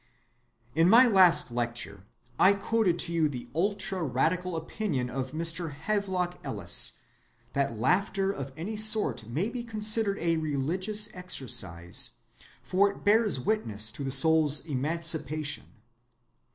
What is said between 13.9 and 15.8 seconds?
to the soul's emancipation.